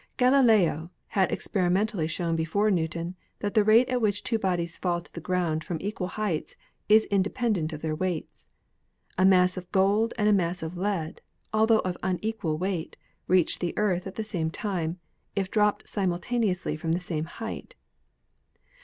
Galileo 0.17 0.89
had 1.09 1.31
experimentally 1.31 2.07
shown 2.07 2.35
before 2.35 2.71
Newton 2.71 3.15
that 3.37 3.53
the 3.53 3.63
rate 3.63 3.87
at 3.87 4.01
which 4.01 4.23
two 4.23 4.39
bodies 4.39 4.75
fall 4.75 4.99
to 4.99 5.13
the 5.13 5.21
ground 5.21 5.63
from 5.63 5.77
equal 5.79 6.07
heights 6.07 6.55
is 6.89 7.05
independent 7.11 7.71
of 7.71 7.83
their 7.83 7.93
weights. 7.93 8.47
A 9.19 9.25
mass 9.25 9.57
of 9.57 9.71
gold 9.71 10.15
and 10.17 10.27
a 10.27 10.33
mass 10.33 10.63
of 10.63 10.75
lead, 10.75 11.21
altho 11.53 11.77
of 11.85 11.97
unequal 12.01 12.57
weight, 12.57 12.97
reach 13.27 13.59
the 13.59 13.77
Earth 13.77 14.07
at 14.07 14.15
the 14.15 14.23
same 14.23 14.49
time 14.49 14.97
if 15.35 15.51
dropped 15.51 15.87
simultaneously 15.87 16.75
from 16.75 16.93
the 16.93 16.99
same 16.99 17.25
height. 17.25 17.75